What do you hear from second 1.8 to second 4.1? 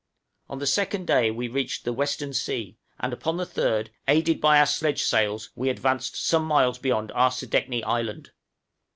the western sea, and upon the third,